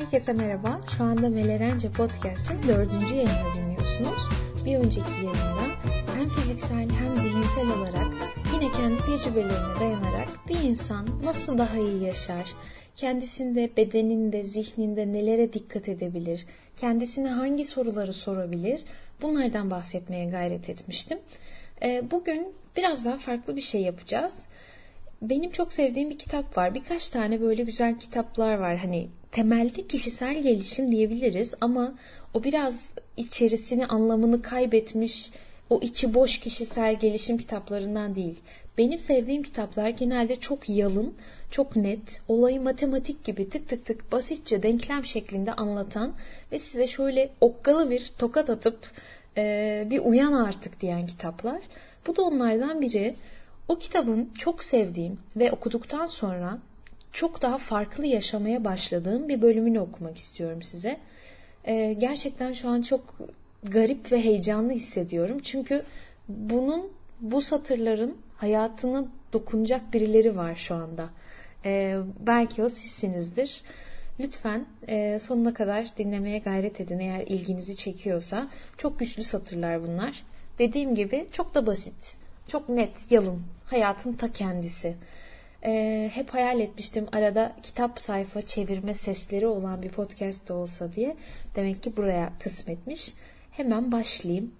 Herkese 0.00 0.32
merhaba. 0.32 0.80
Şu 0.96 1.04
anda 1.04 1.28
Melerence 1.28 1.92
Podcast'in 1.92 2.68
dördüncü 2.68 3.14
yayını 3.14 3.54
dinliyorsunuz. 3.56 4.28
Bir 4.64 4.76
önceki 4.76 5.12
yayında 5.12 5.62
hem 6.14 6.28
fiziksel 6.28 6.90
hem 6.90 7.18
zihinsel 7.18 7.68
olarak 7.78 8.06
yine 8.54 8.72
kendi 8.72 8.96
tecrübelerine 8.96 9.80
dayanarak 9.80 10.28
bir 10.48 10.68
insan 10.68 11.06
nasıl 11.24 11.58
daha 11.58 11.78
iyi 11.78 12.02
yaşar, 12.02 12.54
kendisinde, 12.96 13.70
bedeninde, 13.76 14.44
zihninde 14.44 15.12
nelere 15.12 15.52
dikkat 15.52 15.88
edebilir, 15.88 16.46
kendisine 16.76 17.28
hangi 17.28 17.64
soruları 17.64 18.12
sorabilir 18.12 18.84
bunlardan 19.22 19.70
bahsetmeye 19.70 20.30
gayret 20.30 20.68
etmiştim. 20.68 21.18
Ee, 21.82 22.02
bugün 22.10 22.52
biraz 22.76 23.04
daha 23.04 23.18
farklı 23.18 23.56
bir 23.56 23.60
şey 23.60 23.80
yapacağız 23.80 24.46
benim 25.22 25.50
çok 25.50 25.72
sevdiğim 25.72 26.10
bir 26.10 26.18
kitap 26.18 26.56
var. 26.56 26.74
Birkaç 26.74 27.08
tane 27.08 27.40
böyle 27.40 27.62
güzel 27.62 27.98
kitaplar 27.98 28.54
var. 28.54 28.76
Hani 28.76 29.08
temelde 29.32 29.86
kişisel 29.86 30.42
gelişim 30.42 30.92
diyebiliriz 30.92 31.54
ama 31.60 31.94
o 32.34 32.44
biraz 32.44 32.94
içerisini 33.16 33.86
anlamını 33.86 34.42
kaybetmiş 34.42 35.30
o 35.70 35.80
içi 35.82 36.14
boş 36.14 36.38
kişisel 36.38 36.98
gelişim 36.98 37.38
kitaplarından 37.38 38.14
değil. 38.14 38.38
Benim 38.78 39.00
sevdiğim 39.00 39.42
kitaplar 39.42 39.88
genelde 39.88 40.36
çok 40.36 40.68
yalın, 40.68 41.14
çok 41.50 41.76
net, 41.76 42.20
olayı 42.28 42.60
matematik 42.60 43.24
gibi 43.24 43.48
tık 43.48 43.68
tık 43.68 43.84
tık 43.84 44.12
basitçe 44.12 44.62
denklem 44.62 45.04
şeklinde 45.04 45.52
anlatan 45.52 46.12
ve 46.52 46.58
size 46.58 46.86
şöyle 46.86 47.30
okkalı 47.40 47.90
bir 47.90 48.12
tokat 48.18 48.50
atıp 48.50 48.78
e, 49.36 49.86
bir 49.90 49.98
uyan 49.98 50.32
artık 50.32 50.80
diyen 50.80 51.06
kitaplar. 51.06 51.60
Bu 52.06 52.16
da 52.16 52.22
onlardan 52.22 52.80
biri. 52.80 53.14
O 53.68 53.78
kitabın 53.78 54.30
çok 54.38 54.64
sevdiğim 54.64 55.18
ve 55.36 55.52
okuduktan 55.52 56.06
sonra 56.06 56.58
çok 57.12 57.42
daha 57.42 57.58
farklı 57.58 58.06
yaşamaya 58.06 58.64
başladığım 58.64 59.28
bir 59.28 59.42
bölümünü 59.42 59.80
okumak 59.80 60.18
istiyorum 60.18 60.62
size. 60.62 61.00
Ee, 61.64 61.96
gerçekten 61.98 62.52
şu 62.52 62.68
an 62.68 62.82
çok 62.82 63.18
garip 63.62 64.12
ve 64.12 64.24
heyecanlı 64.24 64.72
hissediyorum. 64.72 65.38
Çünkü 65.42 65.82
bunun, 66.28 66.92
bu 67.20 67.40
satırların 67.40 68.16
hayatını 68.36 69.08
dokunacak 69.32 69.92
birileri 69.92 70.36
var 70.36 70.54
şu 70.54 70.74
anda. 70.74 71.08
Ee, 71.64 71.96
belki 72.26 72.62
o 72.62 72.68
sizsinizdir. 72.68 73.62
Lütfen 74.20 74.66
e, 74.88 75.18
sonuna 75.18 75.54
kadar 75.54 75.96
dinlemeye 75.96 76.38
gayret 76.38 76.80
edin 76.80 76.98
eğer 76.98 77.20
ilginizi 77.26 77.76
çekiyorsa. 77.76 78.48
Çok 78.76 78.98
güçlü 78.98 79.24
satırlar 79.24 79.82
bunlar. 79.82 80.22
Dediğim 80.58 80.94
gibi 80.94 81.26
çok 81.32 81.54
da 81.54 81.66
basit. 81.66 82.14
Çok 82.48 82.68
net, 82.68 83.10
yalın. 83.12 83.42
Hayatın 83.64 84.12
ta 84.12 84.32
kendisi. 84.32 84.96
Ee, 85.64 86.10
hep 86.14 86.34
hayal 86.34 86.60
etmiştim 86.60 87.06
arada 87.12 87.56
kitap 87.62 88.00
sayfa 88.00 88.42
çevirme 88.42 88.94
sesleri 88.94 89.46
olan 89.46 89.82
bir 89.82 89.88
podcast 89.88 90.48
da 90.48 90.54
olsa 90.54 90.92
diye. 90.92 91.16
Demek 91.56 91.82
ki 91.82 91.96
buraya 91.96 92.32
kısmetmiş. 92.38 93.12
Hemen 93.50 93.92
başlayayım. 93.92 94.54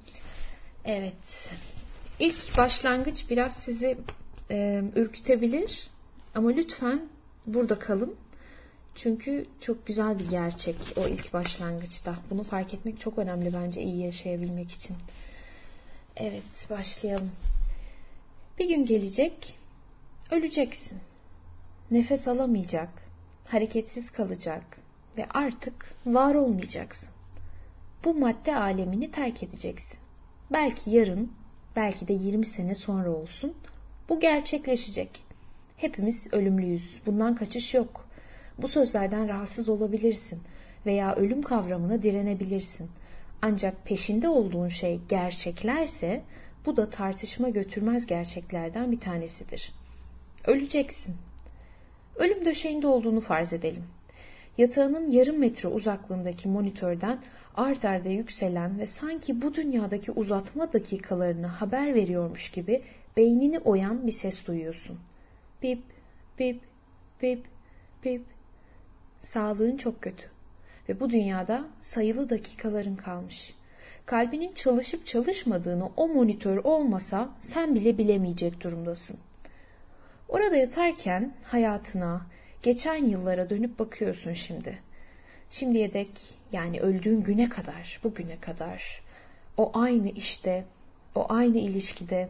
Evet. 0.84 1.50
İlk 2.18 2.58
başlangıç 2.58 3.30
biraz 3.30 3.56
sizi 3.56 3.98
e, 4.50 4.82
ürkütebilir. 4.96 5.90
Ama 6.34 6.50
lütfen 6.50 7.08
burada 7.46 7.78
kalın. 7.78 8.16
Çünkü 8.94 9.46
çok 9.60 9.86
güzel 9.86 10.18
bir 10.18 10.28
gerçek 10.30 10.76
o 10.96 11.08
ilk 11.08 11.32
başlangıçta. 11.32 12.14
Bunu 12.30 12.42
fark 12.42 12.74
etmek 12.74 13.00
çok 13.00 13.18
önemli 13.18 13.54
bence 13.54 13.82
iyi 13.82 14.04
yaşayabilmek 14.04 14.70
için. 14.70 14.96
Evet 16.16 16.70
başlayalım. 16.70 17.30
Bir 18.58 18.68
gün 18.68 18.84
gelecek, 18.84 19.58
öleceksin. 20.30 20.98
Nefes 21.90 22.28
alamayacak, 22.28 22.88
hareketsiz 23.48 24.10
kalacak 24.10 24.62
ve 25.18 25.26
artık 25.34 25.94
var 26.06 26.34
olmayacaksın. 26.34 27.08
Bu 28.04 28.14
madde 28.14 28.56
alemini 28.56 29.10
terk 29.10 29.42
edeceksin. 29.42 29.98
Belki 30.52 30.90
yarın, 30.90 31.32
belki 31.76 32.08
de 32.08 32.12
20 32.12 32.46
sene 32.46 32.74
sonra 32.74 33.10
olsun. 33.10 33.54
Bu 34.08 34.20
gerçekleşecek. 34.20 35.10
Hepimiz 35.76 36.26
ölümlüyüz. 36.32 37.00
Bundan 37.06 37.34
kaçış 37.34 37.74
yok. 37.74 38.06
Bu 38.58 38.68
sözlerden 38.68 39.28
rahatsız 39.28 39.68
olabilirsin 39.68 40.40
veya 40.86 41.16
ölüm 41.16 41.42
kavramına 41.42 42.02
direnebilirsin. 42.02 42.90
Ancak 43.42 43.84
peşinde 43.84 44.28
olduğun 44.28 44.68
şey 44.68 45.00
gerçeklerse 45.08 46.22
bu 46.66 46.76
da 46.76 46.90
tartışma 46.90 47.48
götürmez 47.48 48.06
gerçeklerden 48.06 48.92
bir 48.92 49.00
tanesidir. 49.00 49.79
Öleceksin. 50.46 51.16
Ölüm 52.16 52.44
döşeğinde 52.44 52.86
olduğunu 52.86 53.20
farz 53.20 53.52
edelim. 53.52 53.84
Yatağının 54.58 55.10
yarım 55.10 55.38
metre 55.38 55.68
uzaklığındaki 55.68 56.48
monitörden 56.48 57.22
art 57.54 57.84
arda 57.84 58.08
yükselen 58.08 58.78
ve 58.78 58.86
sanki 58.86 59.42
bu 59.42 59.54
dünyadaki 59.54 60.12
uzatma 60.12 60.72
dakikalarını 60.72 61.46
haber 61.46 61.94
veriyormuş 61.94 62.50
gibi 62.50 62.82
beynini 63.16 63.58
oyan 63.58 64.06
bir 64.06 64.12
ses 64.12 64.46
duyuyorsun. 64.46 64.98
Bip, 65.62 65.82
bip, 66.38 66.60
bip, 67.22 67.44
bip. 68.04 68.24
Sağlığın 69.20 69.76
çok 69.76 70.02
kötü 70.02 70.26
ve 70.88 71.00
bu 71.00 71.10
dünyada 71.10 71.64
sayılı 71.80 72.30
dakikaların 72.30 72.96
kalmış. 72.96 73.54
Kalbinin 74.06 74.52
çalışıp 74.52 75.06
çalışmadığını 75.06 75.90
o 75.96 76.08
monitör 76.08 76.56
olmasa 76.56 77.30
sen 77.40 77.74
bile 77.74 77.98
bilemeyecek 77.98 78.60
durumdasın. 78.60 79.18
Orada 80.30 80.56
yatarken 80.56 81.32
hayatına, 81.44 82.26
geçen 82.62 83.04
yıllara 83.04 83.50
dönüp 83.50 83.78
bakıyorsun 83.78 84.32
şimdi. 84.32 84.78
Şimdiye 85.50 85.92
dek 85.92 86.10
yani 86.52 86.80
öldüğün 86.80 87.22
güne 87.22 87.48
kadar, 87.48 88.00
bugüne 88.04 88.40
kadar 88.40 89.02
o 89.56 89.70
aynı 89.74 90.10
işte, 90.10 90.64
o 91.14 91.26
aynı 91.28 91.58
ilişkide, 91.58 92.28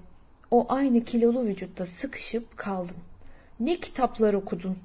o 0.50 0.66
aynı 0.68 1.04
kilolu 1.04 1.44
vücutta 1.46 1.86
sıkışıp 1.86 2.56
kaldın. 2.56 2.96
Ne 3.60 3.76
kitaplar 3.80 4.34
okudun 4.34 4.78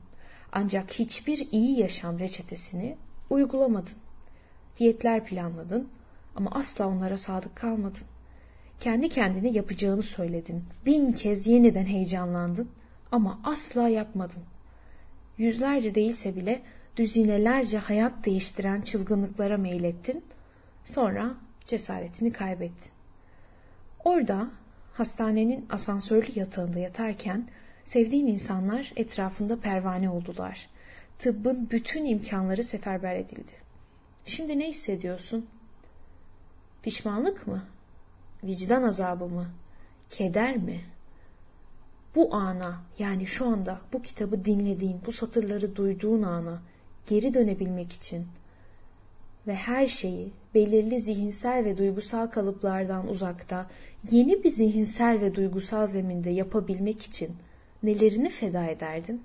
ancak 0.51 0.91
hiçbir 0.91 1.47
iyi 1.51 1.79
yaşam 1.79 2.19
reçetesini 2.19 2.97
uygulamadın. 3.29 3.95
Diyetler 4.79 5.25
planladın 5.25 5.89
ama 6.35 6.51
asla 6.51 6.87
onlara 6.87 7.17
sadık 7.17 7.55
kalmadın. 7.55 8.03
Kendi 8.79 9.09
kendine 9.09 9.49
yapacağını 9.49 10.03
söyledin. 10.03 10.63
Bin 10.85 11.11
kez 11.11 11.47
yeniden 11.47 11.85
heyecanlandın 11.85 12.69
ama 13.11 13.39
asla 13.43 13.89
yapmadın. 13.89 14.43
Yüzlerce 15.37 15.95
değilse 15.95 16.35
bile 16.35 16.61
düzinelerce 16.97 17.77
hayat 17.77 18.25
değiştiren 18.25 18.81
çılgınlıklara 18.81 19.57
meylettin. 19.57 20.23
Sonra 20.85 21.33
cesaretini 21.65 22.31
kaybettin. 22.31 22.91
Orada 24.03 24.49
hastanenin 24.93 25.65
asansörlü 25.69 26.39
yatağında 26.39 26.79
yatarken 26.79 27.47
sevdiğin 27.83 28.27
insanlar 28.27 28.93
etrafında 28.95 29.59
pervane 29.59 30.09
oldular. 30.09 30.69
Tıbbın 31.19 31.69
bütün 31.71 32.05
imkanları 32.05 32.63
seferber 32.63 33.15
edildi. 33.15 33.51
Şimdi 34.25 34.59
ne 34.59 34.69
hissediyorsun? 34.69 35.47
Pişmanlık 36.83 37.47
mı? 37.47 37.63
Vicdan 38.43 38.83
azabı 38.83 39.27
mı? 39.27 39.49
Keder 40.09 40.57
mi? 40.57 40.81
Bu 42.15 42.35
ana 42.35 42.81
yani 42.99 43.25
şu 43.25 43.45
anda 43.45 43.79
bu 43.93 44.01
kitabı 44.01 44.45
dinlediğin, 44.45 45.01
bu 45.05 45.11
satırları 45.11 45.75
duyduğun 45.75 46.23
ana 46.23 46.61
geri 47.07 47.33
dönebilmek 47.33 47.91
için 47.91 48.27
ve 49.47 49.55
her 49.55 49.87
şeyi 49.87 50.31
belirli 50.53 50.99
zihinsel 50.99 51.65
ve 51.65 51.77
duygusal 51.77 52.27
kalıplardan 52.27 53.07
uzakta 53.07 53.69
yeni 54.11 54.43
bir 54.43 54.49
zihinsel 54.49 55.21
ve 55.21 55.35
duygusal 55.35 55.87
zeminde 55.87 56.29
yapabilmek 56.29 57.01
için 57.01 57.35
nelerini 57.83 58.29
feda 58.29 58.65
ederdin? 58.65 59.23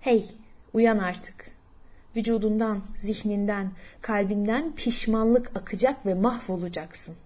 Hey, 0.00 0.24
uyan 0.72 0.98
artık. 0.98 1.50
Vücudundan, 2.16 2.82
zihninden, 2.96 3.72
kalbinden 4.00 4.74
pişmanlık 4.74 5.56
akacak 5.56 6.06
ve 6.06 6.14
mahvolacaksın. 6.14 7.16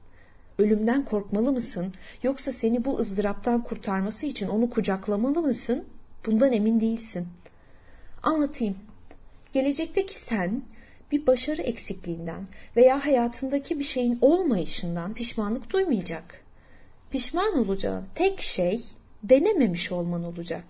Ölümden 0.58 1.04
korkmalı 1.04 1.52
mısın? 1.52 1.92
Yoksa 2.22 2.52
seni 2.52 2.84
bu 2.84 2.98
ızdıraptan 2.98 3.62
kurtarması 3.62 4.26
için 4.26 4.48
onu 4.48 4.70
kucaklamalı 4.70 5.42
mısın? 5.42 5.84
Bundan 6.26 6.52
emin 6.52 6.80
değilsin. 6.80 7.28
Anlatayım. 8.22 8.76
Gelecekteki 9.52 10.18
sen 10.18 10.62
bir 11.12 11.26
başarı 11.26 11.62
eksikliğinden 11.62 12.46
veya 12.76 13.06
hayatındaki 13.06 13.78
bir 13.78 13.84
şeyin 13.84 14.18
olmayışından 14.20 15.14
pişmanlık 15.14 15.70
duymayacak. 15.70 16.44
Pişman 17.10 17.58
olacağın 17.58 18.04
tek 18.14 18.40
şey 18.40 18.80
denememiş 19.22 19.92
olman 19.92 20.24
olacak. 20.24 20.64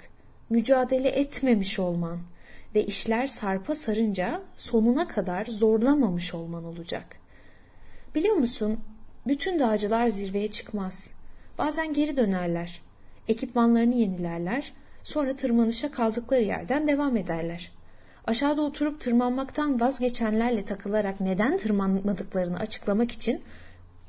Mücadele 0.51 1.09
etmemiş 1.09 1.79
olman 1.79 2.19
ve 2.75 2.85
işler 2.85 3.27
sarpa 3.27 3.75
sarınca 3.75 4.43
sonuna 4.57 5.09
kadar 5.09 5.45
zorlamamış 5.45 6.35
olman 6.35 6.65
olacak. 6.65 7.17
Biliyor 8.15 8.37
musun? 8.37 8.81
Bütün 9.27 9.59
dağcılar 9.59 10.09
zirveye 10.09 10.49
çıkmaz. 10.49 11.11
Bazen 11.59 11.93
geri 11.93 12.17
dönerler. 12.17 12.83
Ekipmanlarını 13.29 13.95
yenilerler. 13.95 14.73
Sonra 15.05 15.37
tırmanışa 15.37 15.91
kaldıkları 15.91 16.43
yerden 16.43 16.89
devam 16.89 17.17
ederler. 17.17 17.71
Aşağıda 18.27 18.63
oturup 18.63 19.01
tırmanmaktan 19.01 19.81
vazgeçenlerle 19.81 20.65
takılarak 20.65 21.21
neden 21.21 21.59
tırmanmadıklarını 21.59 22.59
açıklamak 22.59 23.11
için 23.11 23.43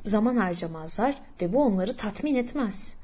zaman 0.06 0.36
harcamazlar 0.36 1.16
ve 1.42 1.54
bu 1.54 1.64
onları 1.64 1.96
tatmin 1.96 2.36
etmez. 2.36 2.96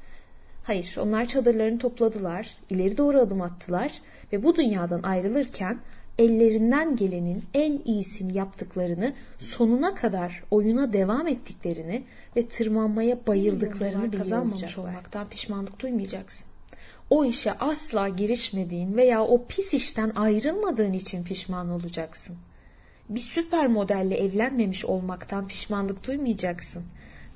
Hayır, 0.64 0.96
onlar 1.00 1.26
çadırlarını 1.26 1.78
topladılar, 1.78 2.56
ileri 2.70 2.98
doğru 2.98 3.20
adım 3.20 3.42
attılar 3.42 3.92
ve 4.32 4.42
bu 4.42 4.56
dünyadan 4.56 5.02
ayrılırken 5.02 5.78
ellerinden 6.18 6.96
gelenin 6.96 7.44
en 7.54 7.80
iyisini 7.84 8.36
yaptıklarını, 8.36 9.12
sonuna 9.38 9.94
kadar 9.94 10.42
oyuna 10.50 10.92
devam 10.92 11.28
ettiklerini 11.28 12.02
ve 12.36 12.48
tırmanmaya 12.48 13.26
bayıldıklarını 13.26 14.10
kazanmamış 14.10 14.78
olmaktan 14.78 15.28
pişmanlık 15.28 15.80
duymayacaksın. 15.80 16.46
O 17.10 17.24
işe 17.24 17.52
asla 17.52 18.08
girişmediğin 18.08 18.96
veya 18.96 19.24
o 19.24 19.46
pis 19.46 19.74
işten 19.74 20.10
ayrılmadığın 20.10 20.92
için 20.92 21.24
pişman 21.24 21.70
olacaksın. 21.70 22.36
Bir 23.08 23.20
süper 23.20 23.66
modelle 23.66 24.16
evlenmemiş 24.16 24.84
olmaktan 24.84 25.48
pişmanlık 25.48 26.06
duymayacaksın. 26.06 26.84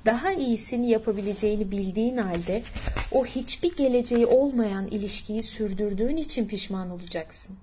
Daha 0.05 0.33
iyisini 0.33 0.89
yapabileceğini 0.89 1.71
bildiğin 1.71 2.17
halde 2.17 2.63
o 3.11 3.25
hiçbir 3.25 3.75
geleceği 3.75 4.25
olmayan 4.25 4.87
ilişkiyi 4.87 5.43
sürdürdüğün 5.43 6.17
için 6.17 6.47
pişman 6.47 6.89
olacaksın 6.89 7.57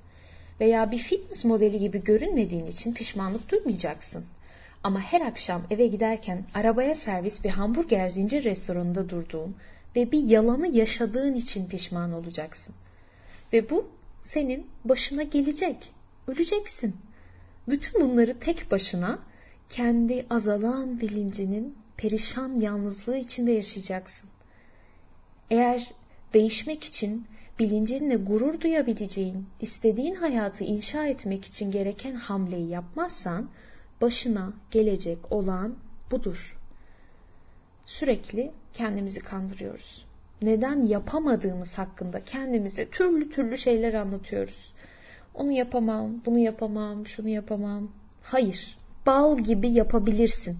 veya 0.60 0.90
bir 0.90 0.98
fitness 0.98 1.44
modeli 1.44 1.78
gibi 1.78 2.04
görünmediğin 2.04 2.66
için 2.66 2.94
pişmanlık 2.94 3.50
duymayacaksın. 3.50 4.24
Ama 4.84 5.00
her 5.00 5.20
akşam 5.20 5.62
eve 5.70 5.86
giderken 5.86 6.44
arabaya 6.54 6.94
servis 6.94 7.44
bir 7.44 7.50
hamburger 7.50 8.08
zincir 8.08 8.44
restoranında 8.44 9.08
durduğun 9.08 9.56
ve 9.96 10.12
bir 10.12 10.22
yalanı 10.22 10.68
yaşadığın 10.68 11.34
için 11.34 11.68
pişman 11.68 12.12
olacaksın. 12.12 12.74
Ve 13.52 13.70
bu 13.70 13.88
senin 14.22 14.66
başına 14.84 15.22
gelecek. 15.22 15.76
Öleceksin. 16.28 16.96
Bütün 17.68 18.00
bunları 18.00 18.38
tek 18.38 18.70
başına 18.70 19.18
kendi 19.68 20.26
azalan 20.30 21.00
bilincinin 21.00 21.78
perişan 21.96 22.60
yalnızlığı 22.60 23.16
içinde 23.16 23.52
yaşayacaksın. 23.52 24.30
Eğer 25.50 25.92
değişmek 26.34 26.84
için 26.84 27.26
bilincinle 27.58 28.16
gurur 28.16 28.60
duyabileceğin, 28.60 29.46
istediğin 29.60 30.14
hayatı 30.14 30.64
inşa 30.64 31.06
etmek 31.06 31.44
için 31.44 31.70
gereken 31.70 32.14
hamleyi 32.14 32.68
yapmazsan 32.68 33.48
başına 34.00 34.52
gelecek 34.70 35.32
olan 35.32 35.74
budur. 36.10 36.58
Sürekli 37.86 38.50
kendimizi 38.74 39.20
kandırıyoruz. 39.20 40.04
Neden 40.42 40.82
yapamadığımız 40.82 41.78
hakkında 41.78 42.24
kendimize 42.24 42.88
türlü 42.88 43.30
türlü 43.30 43.58
şeyler 43.58 43.94
anlatıyoruz. 43.94 44.72
Onu 45.34 45.52
yapamam, 45.52 46.10
bunu 46.26 46.38
yapamam, 46.38 47.06
şunu 47.06 47.28
yapamam. 47.28 47.88
Hayır, 48.22 48.78
bal 49.06 49.38
gibi 49.38 49.68
yapabilirsin. 49.68 50.58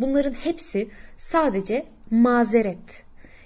Bunların 0.00 0.32
hepsi 0.32 0.88
sadece 1.16 1.86
mazeret 2.10 3.04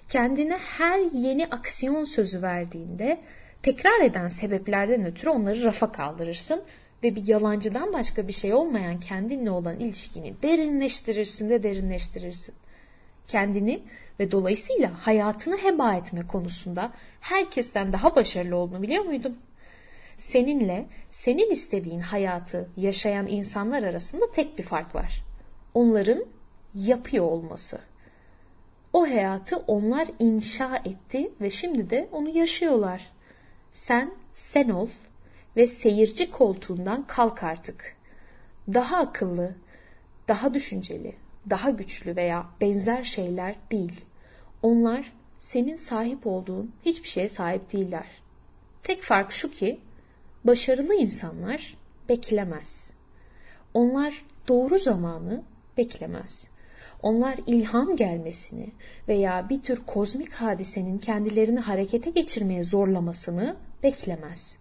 kendine 0.09 0.59
her 0.59 0.99
yeni 0.99 1.47
aksiyon 1.47 2.05
sözü 2.05 2.43
verdiğinde 2.43 3.21
tekrar 3.63 4.01
eden 4.01 4.29
sebeplerden 4.29 5.05
ötürü 5.05 5.31
onları 5.31 5.65
rafa 5.65 5.93
kaldırırsın 5.93 6.63
ve 7.03 7.17
bir 7.17 7.29
yalancıdan 7.29 7.93
başka 7.93 8.29
bir 8.29 8.33
şey 8.33 8.55
olmayan 8.55 9.01
kendinle 9.01 9.51
olan 9.51 9.81
ilişkini 9.81 10.35
derinleştirirsin 10.43 11.51
de 11.51 11.63
derinleştirirsin. 11.63 12.55
Kendini 13.29 13.83
ve 14.21 14.33
dolayısıyla 14.33 15.07
hayatını 15.07 15.57
heba 15.57 15.95
etme 15.95 16.27
konusunda 16.27 16.93
herkesten 17.21 17.93
daha 17.93 18.17
başarılı 18.17 18.57
olduğunu 18.57 18.83
biliyor 18.83 19.05
muydun? 19.05 19.39
Seninle 20.19 20.87
senin 21.11 21.51
istediğin 21.51 22.01
hayatı 22.01 22.69
yaşayan 22.77 23.27
insanlar 23.27 23.83
arasında 23.83 24.31
tek 24.31 24.59
bir 24.59 24.63
fark 24.63 24.95
var. 24.95 25.25
Onların 25.75 26.25
yapıyor 26.75 27.25
olması. 27.25 27.79
O 28.95 29.03
hayatı 29.03 29.57
onlar 29.57 30.09
inşa 30.19 30.77
etti 30.77 31.31
ve 31.41 31.51
şimdi 31.51 31.91
de 31.91 32.09
onu 32.13 32.29
yaşıyorlar. 32.39 33.13
Sen 33.71 34.15
sen 34.35 34.69
ol 34.69 34.89
ve 35.57 35.67
seyirci 35.67 36.31
koltuğundan 36.31 37.07
kalk 37.07 37.43
artık. 37.43 37.97
Daha 38.75 38.97
akıllı, 38.97 39.55
daha 40.29 40.55
düşünceli, 40.55 41.15
daha 41.51 41.71
güçlü 41.71 42.17
veya 42.17 42.47
benzer 42.61 43.03
şeyler 43.03 43.57
değil. 43.71 44.05
Onlar 44.63 45.13
senin 45.39 45.77
sahip 45.77 46.27
olduğun 46.27 46.73
hiçbir 46.85 47.09
şeye 47.09 47.29
sahip 47.29 47.73
değiller. 47.73 48.07
Tek 48.83 49.03
fark 49.03 49.33
şu 49.33 49.51
ki 49.51 49.81
başarılı 50.45 50.95
insanlar 50.95 51.77
beklemez. 52.09 52.93
Onlar 53.75 54.25
doğru 54.49 54.79
zamanı 54.79 55.43
beklemez. 55.77 56.54
Onlar 57.05 57.39
ilham 57.47 57.97
gelmesini 57.97 58.69
veya 59.09 59.49
bir 59.49 59.63
tür 59.63 59.83
kozmik 59.87 60.33
hadisenin 60.33 60.99
kendilerini 60.99 61.61
harekete 61.61 62.11
geçirmeye 62.11 62.65
zorlamasını 62.65 63.57
beklemez. 63.83 64.57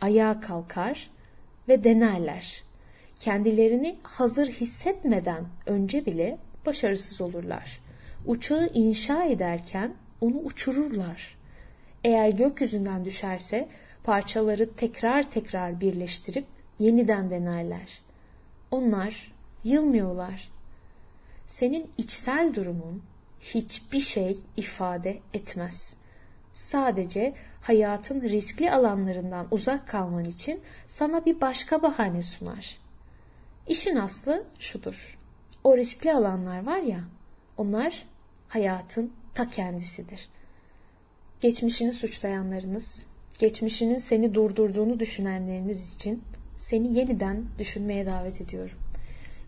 Ayağa 0.00 0.40
kalkar 0.40 1.10
ve 1.68 1.84
denerler. 1.84 2.62
Kendilerini 3.20 3.96
hazır 4.02 4.46
hissetmeden 4.46 5.44
önce 5.66 6.06
bile 6.06 6.38
başarısız 6.66 7.20
olurlar. 7.20 7.80
Uçağı 8.26 8.70
inşa 8.74 9.24
ederken 9.24 9.94
onu 10.20 10.38
uçururlar. 10.38 11.36
Eğer 12.04 12.28
gökyüzünden 12.28 13.04
düşerse 13.04 13.68
parçaları 14.04 14.74
tekrar 14.74 15.30
tekrar 15.30 15.80
birleştirip 15.80 16.44
yeniden 16.78 17.30
denerler. 17.30 18.00
Onlar 18.70 19.32
yılmıyorlar 19.64 20.50
senin 21.50 21.90
içsel 21.98 22.54
durumun 22.54 23.02
hiçbir 23.40 24.00
şey 24.00 24.38
ifade 24.56 25.18
etmez. 25.34 25.94
Sadece 26.52 27.34
hayatın 27.60 28.20
riskli 28.20 28.72
alanlarından 28.72 29.46
uzak 29.50 29.88
kalman 29.88 30.24
için 30.24 30.60
sana 30.86 31.24
bir 31.24 31.40
başka 31.40 31.82
bahane 31.82 32.22
sunar. 32.22 32.78
İşin 33.68 33.96
aslı 33.96 34.44
şudur. 34.58 35.18
O 35.64 35.76
riskli 35.76 36.12
alanlar 36.12 36.66
var 36.66 36.78
ya, 36.78 37.00
onlar 37.56 38.06
hayatın 38.48 39.12
ta 39.34 39.50
kendisidir. 39.50 40.28
Geçmişini 41.40 41.92
suçlayanlarınız, 41.92 43.06
geçmişinin 43.38 43.98
seni 43.98 44.34
durdurduğunu 44.34 45.00
düşünenleriniz 45.00 45.94
için 45.94 46.22
seni 46.56 46.98
yeniden 46.98 47.44
düşünmeye 47.58 48.06
davet 48.06 48.40
ediyorum. 48.40 48.78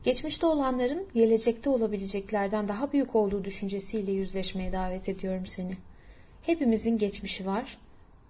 Geçmişte 0.04 0.46
olanların 0.46 1.06
gelecekte 1.14 1.70
olabileceklerden 1.70 2.68
daha 2.68 2.92
büyük 2.92 3.16
olduğu 3.16 3.44
düşüncesiyle 3.44 4.12
yüzleşmeye 4.12 4.72
davet 4.72 5.08
ediyorum 5.08 5.46
seni. 5.46 5.72
Hepimizin 6.42 6.98
geçmişi 6.98 7.46
var. 7.46 7.78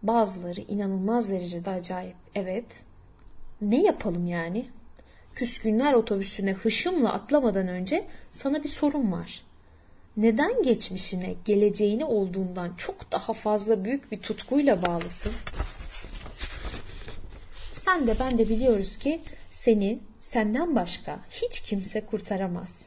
Bazıları 0.02 0.60
inanılmaz 0.60 1.30
derecede 1.30 1.70
acayip. 1.70 2.16
Evet. 2.34 2.82
Ne 3.60 3.82
yapalım 3.82 4.26
yani? 4.26 4.66
Küskünler 5.34 5.92
otobüsüne 5.92 6.52
hışımla 6.52 7.12
atlamadan 7.12 7.68
önce 7.68 8.06
sana 8.32 8.62
bir 8.62 8.68
sorun 8.68 9.12
var. 9.12 9.44
Neden 10.16 10.62
geçmişine, 10.62 11.34
geleceğini 11.44 12.04
olduğundan 12.04 12.74
çok 12.76 13.12
daha 13.12 13.32
fazla 13.32 13.84
büyük 13.84 14.12
bir 14.12 14.20
tutkuyla 14.20 14.82
bağlısın? 14.82 15.32
Sen 17.72 18.06
de 18.06 18.14
ben 18.20 18.38
de 18.38 18.48
biliyoruz 18.48 18.96
ki 18.96 19.20
seni 19.50 19.98
senden 20.32 20.74
başka 20.76 21.20
hiç 21.30 21.60
kimse 21.60 22.06
kurtaramaz. 22.06 22.86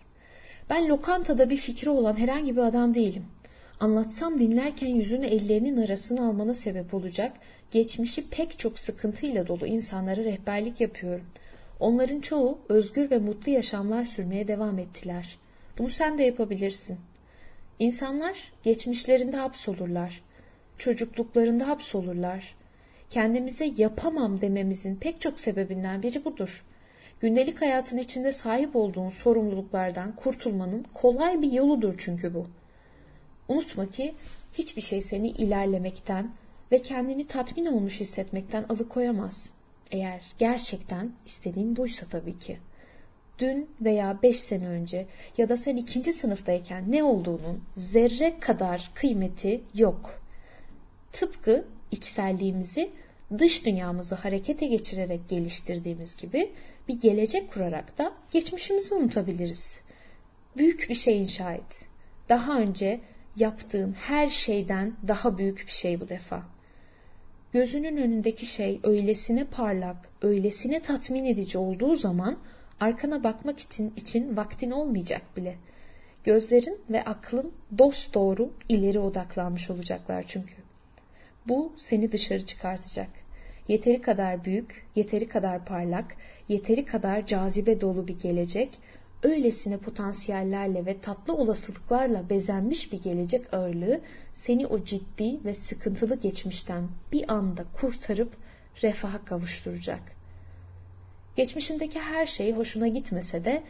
Ben 0.69 0.89
lokantada 0.89 1.49
bir 1.49 1.57
fikri 1.57 1.89
olan 1.89 2.19
herhangi 2.19 2.55
bir 2.55 2.61
adam 2.61 2.93
değilim. 2.93 3.25
Anlatsam 3.79 4.39
dinlerken 4.39 4.87
yüzünü 4.87 5.25
ellerinin 5.25 5.85
arasına 5.85 6.27
almana 6.27 6.53
sebep 6.53 6.93
olacak, 6.93 7.31
geçmişi 7.71 8.29
pek 8.29 8.59
çok 8.59 8.79
sıkıntıyla 8.79 9.47
dolu 9.47 9.67
insanlara 9.67 10.23
rehberlik 10.23 10.81
yapıyorum. 10.81 11.25
Onların 11.79 12.19
çoğu 12.19 12.59
özgür 12.69 13.11
ve 13.11 13.17
mutlu 13.17 13.51
yaşamlar 13.51 14.05
sürmeye 14.05 14.47
devam 14.47 14.79
ettiler. 14.79 15.37
Bunu 15.77 15.89
sen 15.89 16.17
de 16.17 16.23
yapabilirsin. 16.23 16.97
İnsanlar 17.79 18.51
geçmişlerinde 18.63 19.37
hapsolurlar. 19.37 20.21
Çocukluklarında 20.77 21.67
hapsolurlar. 21.67 22.55
Kendimize 23.09 23.73
yapamam 23.77 24.41
dememizin 24.41 24.95
pek 24.95 25.21
çok 25.21 25.39
sebebinden 25.39 26.03
biri 26.03 26.25
budur. 26.25 26.63
Gündelik 27.19 27.61
hayatın 27.61 27.97
içinde 27.97 28.33
sahip 28.33 28.75
olduğun 28.75 29.09
sorumluluklardan 29.09 30.15
kurtulmanın 30.15 30.85
kolay 30.93 31.41
bir 31.41 31.51
yoludur 31.51 31.95
çünkü 31.97 32.33
bu. 32.33 32.47
Unutma 33.47 33.89
ki 33.89 34.15
hiçbir 34.53 34.81
şey 34.81 35.01
seni 35.01 35.29
ilerlemekten 35.29 36.31
ve 36.71 36.81
kendini 36.81 37.27
tatmin 37.27 37.65
olmuş 37.65 37.99
hissetmekten 37.99 38.63
alıkoyamaz. 38.63 39.53
Eğer 39.91 40.21
gerçekten 40.37 41.11
istediğin 41.25 41.75
buysa 41.75 42.05
tabii 42.05 42.39
ki. 42.39 42.57
Dün 43.39 43.69
veya 43.81 44.19
beş 44.23 44.39
sene 44.39 44.67
önce 44.67 45.07
ya 45.37 45.49
da 45.49 45.57
sen 45.57 45.75
ikinci 45.75 46.13
sınıftayken 46.13 46.91
ne 46.91 47.03
olduğunun 47.03 47.63
zerre 47.75 48.39
kadar 48.39 48.91
kıymeti 48.93 49.61
yok. 49.73 50.21
Tıpkı 51.11 51.65
içselliğimizi 51.91 52.89
dış 53.39 53.65
dünyamızı 53.65 54.15
harekete 54.15 54.67
geçirerek 54.67 55.29
geliştirdiğimiz 55.29 56.15
gibi 56.15 56.51
bir 56.87 57.01
gelecek 57.01 57.51
kurarak 57.51 57.97
da 57.97 58.13
geçmişimizi 58.31 58.95
unutabiliriz. 58.95 59.81
Büyük 60.57 60.89
bir 60.89 60.95
şey 60.95 61.21
inşa 61.21 61.53
et. 61.53 61.85
Daha 62.29 62.59
önce 62.59 63.01
yaptığın 63.35 63.93
her 63.93 64.29
şeyden 64.29 64.93
daha 65.07 65.37
büyük 65.37 65.65
bir 65.67 65.71
şey 65.71 66.01
bu 66.01 66.09
defa. 66.09 66.43
Gözünün 67.53 67.97
önündeki 67.97 68.45
şey 68.45 68.79
öylesine 68.83 69.43
parlak, 69.43 69.97
öylesine 70.21 70.81
tatmin 70.81 71.25
edici 71.25 71.57
olduğu 71.57 71.95
zaman 71.95 72.37
arkana 72.79 73.23
bakmak 73.23 73.59
için 73.59 73.93
için 73.97 74.37
vaktin 74.37 74.71
olmayacak 74.71 75.37
bile. 75.37 75.55
Gözlerin 76.23 76.79
ve 76.89 77.03
aklın 77.03 77.51
dost 77.77 78.13
doğru 78.13 78.53
ileri 78.69 78.99
odaklanmış 78.99 79.69
olacaklar 79.69 80.23
çünkü. 80.27 80.53
Bu 81.47 81.73
seni 81.75 82.11
dışarı 82.11 82.45
çıkartacak. 82.45 83.24
Yeteri 83.67 84.01
kadar 84.01 84.45
büyük, 84.45 84.85
yeteri 84.95 85.27
kadar 85.27 85.65
parlak, 85.65 86.15
yeteri 86.49 86.85
kadar 86.85 87.25
cazibe 87.25 87.81
dolu 87.81 88.07
bir 88.07 88.19
gelecek, 88.19 88.79
öylesine 89.23 89.77
potansiyellerle 89.77 90.85
ve 90.85 91.01
tatlı 91.01 91.33
olasılıklarla 91.35 92.29
bezenmiş 92.29 92.91
bir 92.91 93.01
gelecek 93.01 93.53
ağırlığı 93.53 94.01
seni 94.33 94.67
o 94.67 94.83
ciddi 94.83 95.43
ve 95.45 95.53
sıkıntılı 95.53 96.15
geçmişten 96.15 96.87
bir 97.11 97.33
anda 97.33 97.65
kurtarıp 97.73 98.33
refaha 98.83 99.25
kavuşturacak. 99.25 100.01
Geçmişindeki 101.35 101.99
her 101.99 102.25
şey 102.25 102.53
hoşuna 102.53 102.87
gitmese 102.87 103.45
de 103.45 103.63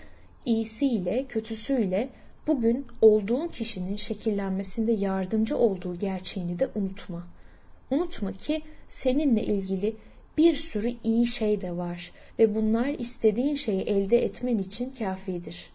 iyisiyle, 0.45 1.25
kötüsüyle 1.29 2.09
bugün 2.47 2.87
olduğun 3.01 3.47
kişinin 3.47 3.95
şekillenmesinde 3.95 4.91
yardımcı 4.91 5.57
olduğu 5.57 5.95
gerçeğini 5.95 6.59
de 6.59 6.69
unutma. 6.75 7.27
Unutma 7.91 8.33
ki 8.33 8.61
seninle 8.89 9.43
ilgili 9.43 9.95
bir 10.37 10.55
sürü 10.55 10.93
iyi 11.03 11.27
şey 11.27 11.61
de 11.61 11.77
var 11.77 12.11
ve 12.39 12.55
bunlar 12.55 12.87
istediğin 12.87 13.55
şeyi 13.55 13.81
elde 13.81 14.25
etmen 14.25 14.57
için 14.57 14.93
kafidir. 14.99 15.69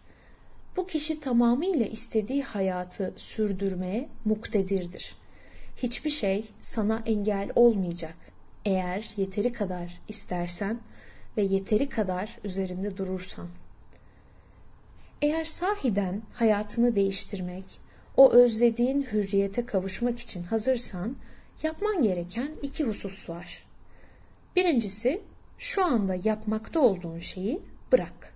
Bu 0.77 0.87
kişi 0.87 1.19
tamamıyla 1.19 1.85
istediği 1.85 2.43
hayatı 2.43 3.13
sürdürmeye 3.17 4.09
muktedirdir. 4.25 5.15
Hiçbir 5.77 6.09
şey 6.09 6.45
sana 6.61 7.03
engel 7.05 7.49
olmayacak. 7.55 8.15
Eğer 8.65 9.09
yeteri 9.17 9.51
kadar 9.51 10.01
istersen 10.07 10.79
ve 11.37 11.41
yeteri 11.41 11.89
kadar 11.89 12.37
üzerinde 12.43 12.97
durursan. 12.97 13.47
Eğer 15.21 15.43
sahiden 15.43 16.21
hayatını 16.33 16.95
değiştirmek, 16.95 17.65
o 18.17 18.31
özlediğin 18.31 19.03
hürriyete 19.03 19.65
kavuşmak 19.65 20.19
için 20.19 20.43
hazırsan, 20.43 21.15
yapman 21.63 22.01
gereken 22.01 22.51
iki 22.61 22.83
husus 22.83 23.29
var. 23.29 23.63
Birincisi, 24.55 25.21
şu 25.57 25.85
anda 25.85 26.15
yapmakta 26.23 26.79
olduğun 26.79 27.19
şeyi 27.19 27.59
bırak. 27.91 28.33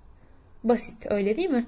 Basit, 0.64 1.12
öyle 1.12 1.38
değil 1.38 1.50
mi? 1.50 1.66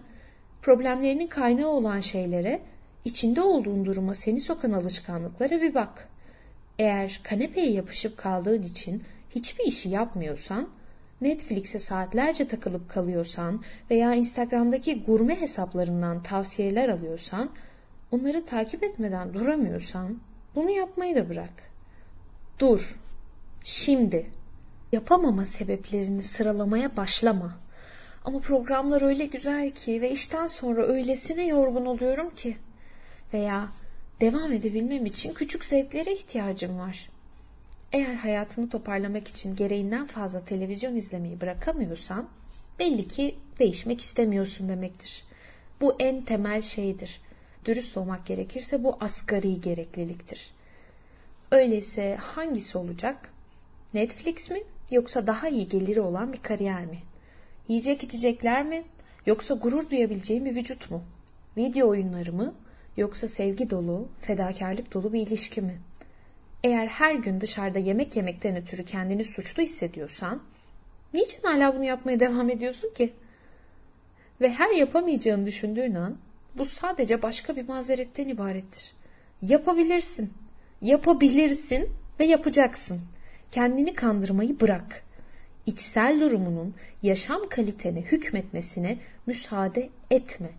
Problemlerinin 0.62 1.28
kaynağı 1.28 1.70
olan 1.70 2.00
şeylere, 2.00 2.62
içinde 3.06 3.42
olduğun 3.42 3.86
duruma 3.86 4.16
seni 4.16 4.40
sokan 4.40 4.72
alışkanlıklara 4.72 5.62
bir 5.62 5.74
bak. 5.74 6.10
Eğer 6.80 7.20
kanepeye 7.24 7.72
yapışıp 7.72 8.18
kaldığın 8.18 8.64
için 8.64 9.04
hiçbir 9.30 9.64
işi 9.66 9.90
yapmıyorsan, 9.90 10.70
Netflix'e 11.22 11.80
saatlerce 11.80 12.48
takılıp 12.48 12.90
kalıyorsan 12.90 13.64
veya 13.92 14.14
Instagram'daki 14.14 15.04
gurme 15.04 15.42
hesaplarından 15.42 16.24
tavsiyeler 16.24 16.90
alıyorsan, 16.90 17.50
onları 18.12 18.46
takip 18.46 18.84
etmeden 18.84 19.34
duramıyorsan 19.34 20.18
bunu 20.58 20.72
yapmayı 20.72 21.16
da 21.16 21.30
bırak. 21.30 21.54
Dur. 22.60 22.96
Şimdi. 23.64 24.26
Yapamama 24.92 25.46
sebeplerini 25.46 26.24
sıralamaya 26.24 26.98
başlama. 26.98 27.58
Ama 28.26 28.40
programlar 28.40 29.02
öyle 29.02 29.26
güzel 29.26 29.70
ki 29.70 30.02
ve 30.02 30.12
işten 30.12 30.48
sonra 30.48 30.86
öylesine 30.86 31.48
yorgun 31.48 31.86
oluyorum 31.86 32.36
ki. 32.36 32.58
Veya 33.34 33.68
devam 34.22 34.54
edebilmem 34.54 35.06
için 35.06 35.34
küçük 35.34 35.66
zevklere 35.66 36.14
ihtiyacım 36.14 36.80
var. 36.80 37.10
Eğer 37.92 38.14
hayatını 38.14 38.70
toparlamak 38.70 39.28
için 39.28 39.56
gereğinden 39.56 40.06
fazla 40.06 40.44
televizyon 40.44 40.96
izlemeyi 40.96 41.42
bırakamıyorsan 41.42 42.30
belli 42.80 43.08
ki 43.08 43.36
değişmek 43.60 44.02
istemiyorsun 44.02 44.70
demektir. 44.70 45.24
Bu 45.82 45.96
en 46.00 46.22
temel 46.22 46.62
şeydir. 46.62 47.22
Dürüst 47.68 47.98
olmak 47.98 48.26
gerekirse 48.26 48.84
bu 48.84 48.98
asgari 49.00 49.62
gerekliliktir. 49.62 50.52
Öyleyse 51.52 52.16
hangisi 52.16 52.78
olacak? 52.78 53.30
Netflix 53.94 54.50
mi 54.50 54.64
yoksa 54.92 55.28
daha 55.28 55.50
iyi 55.50 55.70
geliri 55.70 56.02
olan 56.02 56.34
bir 56.34 56.42
kariyer 56.42 56.86
mi? 56.86 57.00
Yiyecek 57.68 58.04
içecekler 58.04 58.66
mi 58.66 58.84
yoksa 59.26 59.54
gurur 59.54 59.90
duyabileceğim 59.90 60.46
bir 60.46 60.56
vücut 60.56 60.92
mu? 60.92 61.04
Video 61.58 61.90
oyunları 61.90 62.34
mı 62.34 62.54
yoksa 62.98 63.28
sevgi 63.28 63.70
dolu, 63.70 64.08
fedakarlık 64.22 64.94
dolu 64.94 65.14
bir 65.14 65.28
ilişki 65.28 65.62
mi? 65.62 65.78
Eğer 66.64 66.88
her 66.88 67.16
gün 67.16 67.42
dışarıda 67.42 67.80
yemek 67.80 68.16
yemekten 68.16 68.56
ötürü 68.56 68.86
kendini 68.86 69.24
suçlu 69.24 69.64
hissediyorsan, 69.64 70.44
niçin 71.14 71.42
hala 71.44 71.76
bunu 71.76 71.84
yapmaya 71.84 72.20
devam 72.20 72.50
ediyorsun 72.50 72.94
ki? 72.94 73.14
Ve 74.42 74.50
her 74.50 74.72
yapamayacağını 74.72 75.46
düşündüğün 75.46 75.96
an, 75.96 76.18
bu 76.58 76.66
sadece 76.66 77.22
başka 77.22 77.56
bir 77.56 77.68
mazeretten 77.68 78.28
ibarettir. 78.28 78.94
Yapabilirsin. 79.42 80.34
Yapabilirsin 80.82 81.90
ve 82.20 82.26
yapacaksın. 82.26 83.02
Kendini 83.52 83.96
kandırmayı 83.96 84.60
bırak. 84.60 85.04
İçsel 85.66 86.22
durumunun 86.22 86.76
yaşam 87.04 87.50
kalitene 87.50 88.02
hükmetmesine 88.02 88.98
müsaade 89.26 89.90
etme. 90.12 90.50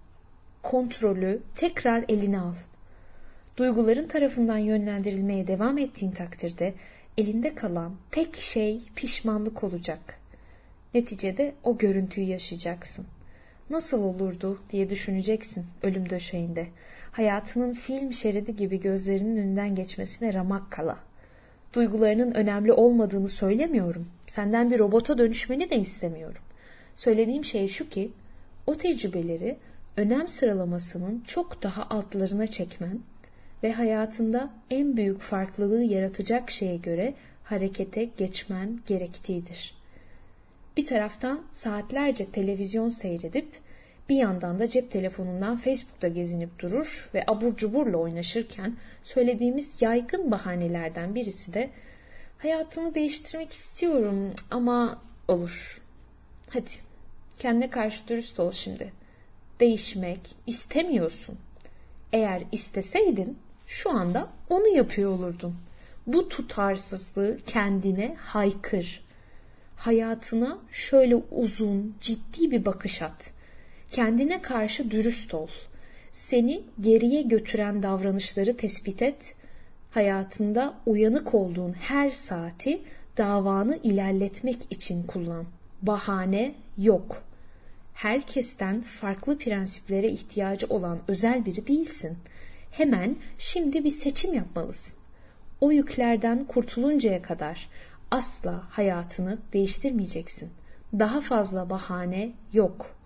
Kontrolü 0.62 1.42
tekrar 1.54 2.04
eline 2.08 2.40
al. 2.40 2.54
Duyguların 3.56 4.08
tarafından 4.08 4.58
yönlendirilmeye 4.58 5.46
devam 5.46 5.78
ettiğin 5.78 6.12
takdirde 6.12 6.74
elinde 7.18 7.54
kalan 7.54 7.94
tek 8.10 8.36
şey 8.36 8.80
pişmanlık 8.96 9.64
olacak. 9.64 10.18
Neticede 10.94 11.54
o 11.64 11.78
görüntüyü 11.78 12.26
yaşayacaksın. 12.26 13.06
Nasıl 13.70 14.02
olurdu 14.02 14.58
diye 14.70 14.90
düşüneceksin 14.90 15.66
ölüm 15.82 16.10
döşeğinde. 16.10 16.66
Hayatının 17.12 17.74
film 17.74 18.12
şeridi 18.12 18.56
gibi 18.56 18.80
gözlerinin 18.80 19.36
önünden 19.36 19.74
geçmesine 19.74 20.34
ramak 20.34 20.70
kala. 20.70 20.98
Duygularının 21.74 22.34
önemli 22.34 22.72
olmadığını 22.72 23.28
söylemiyorum. 23.28 24.08
Senden 24.26 24.70
bir 24.70 24.78
robota 24.78 25.18
dönüşmeni 25.18 25.70
de 25.70 25.76
istemiyorum. 25.76 26.42
Söylediğim 26.94 27.44
şey 27.44 27.68
şu 27.68 27.88
ki 27.88 28.10
o 28.66 28.74
tecrübeleri 28.74 29.56
önem 29.96 30.28
sıralamasının 30.28 31.22
çok 31.26 31.62
daha 31.62 31.82
altlarına 31.82 32.46
çekmen 32.46 33.00
ve 33.62 33.72
hayatında 33.72 34.50
en 34.70 34.96
büyük 34.96 35.20
farklılığı 35.20 35.84
yaratacak 35.84 36.50
şeye 36.50 36.76
göre 36.76 37.14
harekete 37.44 38.04
geçmen 38.04 38.80
gerektiğidir. 38.86 39.77
Bir 40.78 40.86
taraftan 40.86 41.40
saatlerce 41.50 42.26
televizyon 42.30 42.88
seyredip 42.88 43.48
bir 44.08 44.16
yandan 44.16 44.58
da 44.58 44.68
cep 44.68 44.90
telefonundan 44.90 45.56
Facebook'ta 45.56 46.08
gezinip 46.08 46.58
durur 46.58 47.10
ve 47.14 47.24
abur 47.26 47.56
cuburla 47.56 47.96
oynaşırken 47.96 48.76
söylediğimiz 49.02 49.82
yaygın 49.82 50.30
bahanelerden 50.30 51.14
birisi 51.14 51.54
de 51.54 51.70
hayatımı 52.38 52.94
değiştirmek 52.94 53.52
istiyorum 53.52 54.30
ama 54.50 55.02
olur. 55.28 55.80
Hadi 56.50 56.70
kendine 57.38 57.70
karşı 57.70 58.08
dürüst 58.08 58.40
ol 58.40 58.52
şimdi. 58.52 58.92
Değişmek 59.60 60.20
istemiyorsun. 60.46 61.38
Eğer 62.12 62.42
isteseydin 62.52 63.38
şu 63.66 63.90
anda 63.90 64.28
onu 64.50 64.68
yapıyor 64.68 65.12
olurdun. 65.12 65.56
Bu 66.06 66.28
tutarsızlığı 66.28 67.38
kendine 67.46 68.16
haykır. 68.18 69.07
Hayatına 69.78 70.58
şöyle 70.72 71.16
uzun, 71.16 71.94
ciddi 72.00 72.50
bir 72.50 72.64
bakış 72.64 73.02
at. 73.02 73.30
Kendine 73.90 74.42
karşı 74.42 74.90
dürüst 74.90 75.34
ol. 75.34 75.48
Seni 76.12 76.62
geriye 76.80 77.22
götüren 77.22 77.82
davranışları 77.82 78.56
tespit 78.56 79.02
et. 79.02 79.34
Hayatında 79.90 80.74
uyanık 80.86 81.34
olduğun 81.34 81.72
her 81.72 82.10
saati 82.10 82.82
davanı 83.18 83.78
ilerletmek 83.82 84.58
için 84.70 85.02
kullan. 85.02 85.46
Bahane 85.82 86.54
yok. 86.78 87.22
Herkesten 87.94 88.80
farklı 88.80 89.38
prensiplere 89.38 90.08
ihtiyacı 90.08 90.66
olan 90.66 90.98
özel 91.08 91.46
biri 91.46 91.66
değilsin. 91.66 92.18
Hemen 92.70 93.16
şimdi 93.38 93.84
bir 93.84 93.90
seçim 93.90 94.34
yapmalısın. 94.34 94.98
O 95.60 95.70
yüklerden 95.70 96.44
kurtuluncaya 96.44 97.22
kadar 97.22 97.68
asla 98.10 98.64
hayatını 98.70 99.38
değiştirmeyeceksin. 99.52 100.50
Daha 100.98 101.20
fazla 101.20 101.70
bahane 101.70 102.32
yok. 102.52 102.96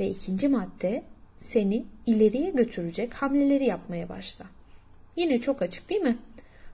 Ve 0.00 0.08
ikinci 0.08 0.48
madde 0.48 1.02
seni 1.38 1.84
ileriye 2.06 2.50
götürecek 2.50 3.14
hamleleri 3.14 3.64
yapmaya 3.64 4.08
başla. 4.08 4.44
Yine 5.16 5.40
çok 5.40 5.62
açık 5.62 5.90
değil 5.90 6.00
mi? 6.00 6.18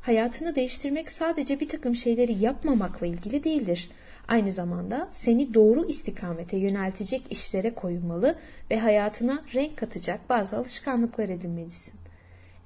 Hayatını 0.00 0.54
değiştirmek 0.54 1.10
sadece 1.10 1.60
bir 1.60 1.68
takım 1.68 1.96
şeyleri 1.96 2.32
yapmamakla 2.44 3.06
ilgili 3.06 3.44
değildir. 3.44 3.90
Aynı 4.28 4.52
zamanda 4.52 5.08
seni 5.10 5.54
doğru 5.54 5.88
istikamete 5.88 6.56
yöneltecek 6.56 7.22
işlere 7.30 7.74
koyulmalı 7.74 8.38
ve 8.70 8.80
hayatına 8.80 9.42
renk 9.54 9.76
katacak 9.76 10.28
bazı 10.28 10.56
alışkanlıklar 10.56 11.28
edinmelisin. 11.28 11.94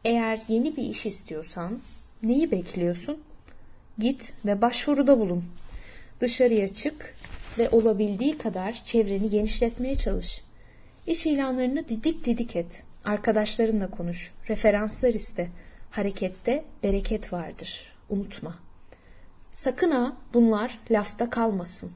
Eğer 0.04 0.40
yeni 0.48 0.76
bir 0.76 0.82
iş 0.82 1.06
istiyorsan 1.06 1.80
neyi 2.22 2.50
bekliyorsun? 2.50 3.18
Git 3.98 4.32
ve 4.44 4.62
başvuruda 4.62 5.20
bulun. 5.20 5.44
Dışarıya 6.20 6.72
çık 6.72 7.16
ve 7.58 7.70
olabildiği 7.70 8.38
kadar 8.38 8.72
çevreni 8.72 9.30
genişletmeye 9.30 9.94
çalış. 9.94 10.42
İş 11.06 11.26
ilanlarını 11.26 11.88
didik 11.88 12.24
didik 12.24 12.56
et. 12.56 12.84
Arkadaşlarınla 13.04 13.90
konuş. 13.90 14.32
Referanslar 14.48 15.14
iste. 15.14 15.48
Harekette 15.90 16.64
bereket 16.82 17.32
vardır. 17.32 17.92
Unutma. 18.08 18.58
Sakın 19.52 19.90
ha 19.90 20.16
bunlar 20.34 20.78
lafta 20.90 21.30
kalmasın. 21.30 21.92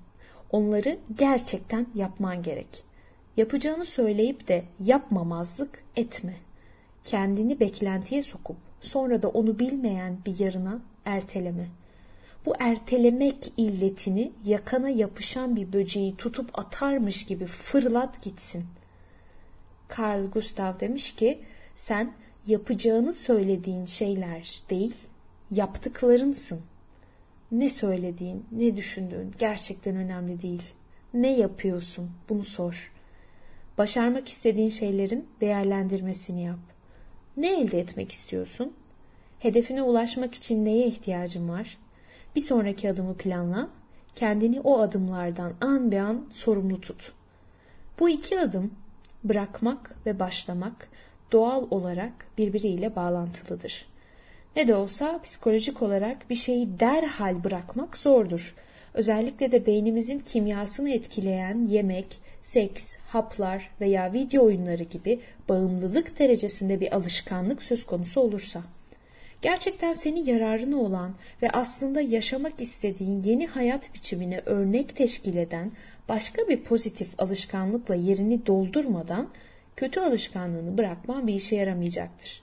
Onları 0.50 0.98
gerçekten 1.18 1.86
yapman 1.94 2.42
gerek. 2.42 2.84
Yapacağını 3.36 3.84
söyleyip 3.84 4.48
de 4.48 4.64
yapmamazlık 4.80 5.84
etme. 5.96 6.34
Kendini 7.04 7.60
beklentiye 7.60 8.22
sokup 8.22 8.56
sonra 8.80 9.22
da 9.22 9.28
onu 9.28 9.58
bilmeyen 9.58 10.18
bir 10.26 10.38
yarına 10.38 10.80
erteleme. 11.04 11.68
Bu 12.46 12.54
ertelemek 12.58 13.52
illetini 13.56 14.32
yakana 14.44 14.88
yapışan 14.88 15.56
bir 15.56 15.72
böceği 15.72 16.16
tutup 16.16 16.58
atarmış 16.58 17.26
gibi 17.26 17.46
fırlat 17.46 18.22
gitsin. 18.22 18.64
Carl 19.98 20.24
Gustav 20.24 20.80
demiş 20.80 21.14
ki 21.14 21.38
sen 21.74 22.12
yapacağını 22.46 23.12
söylediğin 23.12 23.84
şeyler 23.84 24.62
değil, 24.70 24.94
yaptıklarınsın. 25.50 26.60
Ne 27.52 27.70
söylediğin, 27.70 28.44
ne 28.52 28.76
düşündüğün 28.76 29.34
gerçekten 29.38 29.96
önemli 29.96 30.42
değil. 30.42 30.62
Ne 31.14 31.36
yapıyorsun? 31.36 32.10
Bunu 32.28 32.44
sor. 32.44 32.92
Başarmak 33.78 34.28
istediğin 34.28 34.70
şeylerin 34.70 35.28
değerlendirmesini 35.40 36.44
yap. 36.44 36.58
Ne 37.36 37.60
elde 37.60 37.80
etmek 37.80 38.12
istiyorsun? 38.12 38.72
Hedefine 39.38 39.82
ulaşmak 39.82 40.34
için 40.34 40.64
neye 40.64 40.86
ihtiyacın 40.86 41.48
var? 41.48 41.78
Bir 42.36 42.40
sonraki 42.40 42.90
adımı 42.90 43.16
planla. 43.16 43.68
Kendini 44.14 44.60
o 44.60 44.78
adımlardan 44.78 45.52
an 45.60 45.92
be 45.92 46.00
an 46.00 46.26
sorumlu 46.32 46.80
tut. 46.80 47.12
Bu 48.00 48.08
iki 48.08 48.40
adım 48.40 48.70
bırakmak 49.24 49.94
ve 50.06 50.18
başlamak 50.18 50.88
doğal 51.32 51.66
olarak 51.70 52.12
birbiriyle 52.38 52.96
bağlantılıdır. 52.96 53.86
Ne 54.56 54.68
de 54.68 54.74
olsa 54.74 55.20
psikolojik 55.22 55.82
olarak 55.82 56.30
bir 56.30 56.34
şeyi 56.34 56.80
derhal 56.80 57.44
bırakmak 57.44 57.96
zordur. 57.96 58.54
Özellikle 58.94 59.52
de 59.52 59.66
beynimizin 59.66 60.18
kimyasını 60.18 60.90
etkileyen 60.90 61.66
yemek, 61.66 62.20
seks, 62.42 62.96
haplar 62.96 63.70
veya 63.80 64.12
video 64.12 64.44
oyunları 64.44 64.82
gibi 64.82 65.20
bağımlılık 65.48 66.18
derecesinde 66.18 66.80
bir 66.80 66.96
alışkanlık 66.96 67.62
söz 67.62 67.86
konusu 67.86 68.20
olursa. 68.20 68.62
Gerçekten 69.42 69.92
seni 69.92 70.30
yararına 70.30 70.76
olan 70.76 71.14
ve 71.42 71.50
aslında 71.50 72.00
yaşamak 72.00 72.60
istediğin 72.60 73.22
yeni 73.22 73.46
hayat 73.46 73.94
biçimine 73.94 74.42
örnek 74.46 74.96
teşkil 74.96 75.36
eden 75.36 75.72
başka 76.08 76.48
bir 76.48 76.62
pozitif 76.62 77.08
alışkanlıkla 77.18 77.94
yerini 77.94 78.46
doldurmadan 78.46 79.28
kötü 79.76 80.00
alışkanlığını 80.00 80.78
bırakman 80.78 81.26
bir 81.26 81.34
işe 81.34 81.56
yaramayacaktır. 81.56 82.42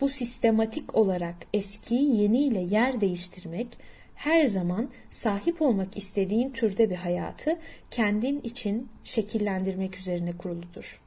Bu 0.00 0.08
sistematik 0.08 0.94
olarak 0.94 1.36
eskiyi 1.54 2.20
yeniyle 2.22 2.60
yer 2.60 3.00
değiştirmek 3.00 3.68
her 4.14 4.44
zaman 4.44 4.90
sahip 5.10 5.62
olmak 5.62 5.96
istediğin 5.96 6.50
türde 6.50 6.90
bir 6.90 6.96
hayatı 6.96 7.58
kendin 7.90 8.40
için 8.40 8.88
şekillendirmek 9.04 9.98
üzerine 9.98 10.32
kuruludur. 10.36 11.00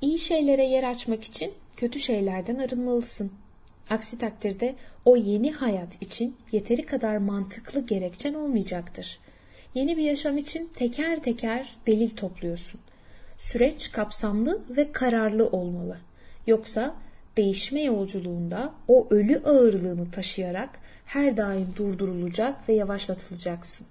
İyi 0.00 0.18
şeylere 0.18 0.64
yer 0.64 0.84
açmak 0.84 1.24
için 1.24 1.52
kötü 1.76 1.98
şeylerden 1.98 2.56
arınmalısın. 2.56 3.32
Aksi 3.90 4.18
takdirde 4.18 4.74
o 5.04 5.16
yeni 5.16 5.52
hayat 5.52 6.02
için 6.02 6.36
yeteri 6.52 6.86
kadar 6.86 7.16
mantıklı 7.16 7.86
gerekçen 7.86 8.34
olmayacaktır. 8.34 9.18
Yeni 9.74 9.96
bir 9.96 10.02
yaşam 10.02 10.38
için 10.38 10.70
teker 10.74 11.22
teker 11.22 11.76
delil 11.86 12.10
topluyorsun. 12.10 12.80
Süreç 13.38 13.92
kapsamlı 13.92 14.62
ve 14.70 14.92
kararlı 14.92 15.46
olmalı. 15.48 15.98
Yoksa 16.46 16.94
değişme 17.36 17.82
yolculuğunda 17.82 18.74
o 18.88 19.06
ölü 19.10 19.42
ağırlığını 19.44 20.10
taşıyarak 20.10 20.70
her 21.06 21.36
daim 21.36 21.68
durdurulacak 21.76 22.68
ve 22.68 22.72
yavaşlatılacaksın. 22.72 23.86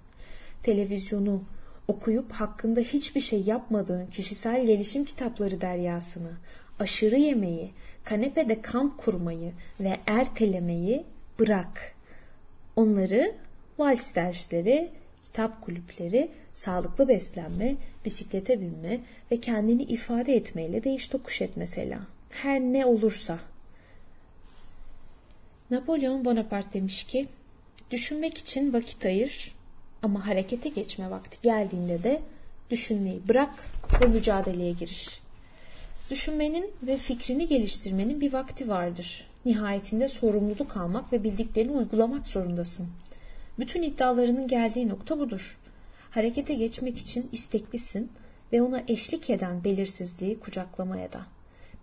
Televizyonu, 0.63 1.43
okuyup 1.89 2.31
hakkında 2.31 2.79
hiçbir 2.79 3.21
şey 3.21 3.41
yapmadığın 3.41 4.05
kişisel 4.05 4.65
gelişim 4.65 5.05
kitapları 5.05 5.61
deryasını, 5.61 6.31
aşırı 6.79 7.17
yemeği, 7.17 7.71
kanepede 8.03 8.61
kamp 8.61 8.97
kurmayı 8.97 9.51
ve 9.79 9.99
ertelemeyi 10.07 11.03
bırak. 11.39 11.95
Onları 12.75 13.35
vals 13.79 14.15
dersleri, 14.15 14.89
kitap 15.23 15.61
kulüpleri, 15.61 16.31
sağlıklı 16.53 17.07
beslenme, 17.07 17.75
bisiklete 18.05 18.61
binme 18.61 18.99
ve 19.31 19.39
kendini 19.39 19.83
ifade 19.83 20.35
etmeyle 20.35 20.83
değiş 20.83 21.07
tokuş 21.07 21.41
et 21.41 21.51
mesela. 21.55 21.99
Her 22.29 22.59
ne 22.59 22.85
olursa. 22.85 23.39
Napolyon 25.71 26.25
Bonaparte 26.25 26.73
demiş 26.73 27.03
ki, 27.03 27.27
düşünmek 27.91 28.37
için 28.37 28.73
vakit 28.73 29.05
ayır 29.05 29.58
ama 30.03 30.27
harekete 30.27 30.69
geçme 30.69 31.09
vakti 31.09 31.37
geldiğinde 31.41 32.03
de 32.03 32.21
düşünmeyi 32.69 33.21
bırak 33.27 33.65
ve 34.01 34.05
mücadeleye 34.05 34.71
giriş. 34.71 35.21
Düşünmenin 36.09 36.71
ve 36.83 36.97
fikrini 36.97 37.47
geliştirmenin 37.47 38.21
bir 38.21 38.33
vakti 38.33 38.69
vardır. 38.69 39.25
Nihayetinde 39.45 40.07
sorumluluk 40.07 40.77
almak 40.77 41.13
ve 41.13 41.23
bildiklerini 41.23 41.71
uygulamak 41.71 42.27
zorundasın. 42.27 42.87
Bütün 43.59 43.83
iddialarının 43.83 44.47
geldiği 44.47 44.89
nokta 44.89 45.19
budur. 45.19 45.57
Harekete 46.11 46.53
geçmek 46.53 46.97
için 46.97 47.29
isteklisin 47.31 48.11
ve 48.53 48.61
ona 48.61 48.83
eşlik 48.87 49.29
eden 49.29 49.63
belirsizliği 49.63 50.39
kucaklamaya 50.39 51.13
da. 51.13 51.21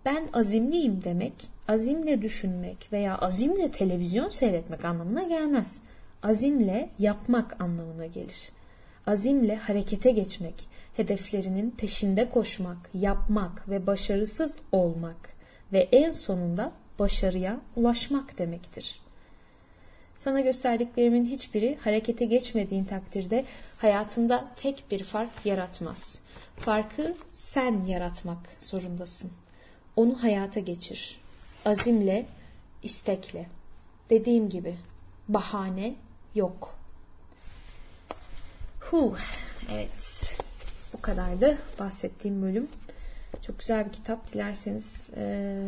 Ben 0.05 0.27
azimliyim 0.33 1.03
demek, 1.03 1.33
azimle 1.67 2.21
düşünmek 2.21 2.89
veya 2.91 3.17
azimle 3.17 3.71
televizyon 3.71 4.29
seyretmek 4.29 4.85
anlamına 4.85 5.23
gelmez. 5.23 5.79
Azimle 6.23 6.89
yapmak 6.99 7.61
anlamına 7.61 8.05
gelir. 8.05 8.49
Azimle 9.07 9.55
harekete 9.55 10.11
geçmek, 10.11 10.67
hedeflerinin 10.95 11.71
peşinde 11.71 12.29
koşmak, 12.29 12.89
yapmak 12.93 13.69
ve 13.69 13.87
başarısız 13.87 14.59
olmak 14.71 15.29
ve 15.73 15.89
en 15.91 16.11
sonunda 16.11 16.71
başarıya 16.99 17.59
ulaşmak 17.75 18.37
demektir. 18.37 18.99
Sana 20.15 20.41
gösterdiklerimin 20.41 21.25
hiçbiri 21.25 21.77
harekete 21.83 22.25
geçmediğin 22.25 22.83
takdirde 22.83 23.45
hayatında 23.77 24.51
tek 24.55 24.83
bir 24.91 25.03
fark 25.03 25.45
yaratmaz. 25.45 26.19
Farkı 26.55 27.15
sen 27.33 27.83
yaratmak 27.83 28.39
zorundasın. 28.59 29.31
Onu 29.95 30.23
hayata 30.23 30.59
geçir. 30.59 31.19
Azimle, 31.65 32.25
istekle. 32.83 33.45
Dediğim 34.09 34.49
gibi 34.49 34.75
bahane 35.27 35.95
yok. 36.37 36.75
Huh, 38.79 39.19
evet. 39.73 40.35
Bu 40.93 41.01
kadardı 41.01 41.57
bahsettiğim 41.79 42.41
bölüm. 42.41 42.67
Çok 43.41 43.59
güzel 43.59 43.85
bir 43.85 43.91
kitap. 43.91 44.33
Dilerseniz 44.33 45.09
e, 45.17 45.59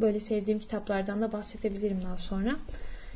böyle 0.00 0.20
sevdiğim 0.20 0.60
kitaplardan 0.60 1.22
da 1.22 1.32
bahsedebilirim 1.32 2.02
daha 2.02 2.18
sonra. 2.18 2.56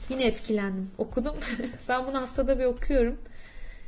Yine 0.08 0.26
etkilendim. 0.26 0.90
Okudum. 0.98 1.36
ben 1.88 2.06
bunu 2.06 2.20
haftada 2.20 2.58
bir 2.58 2.64
okuyorum. 2.64 3.18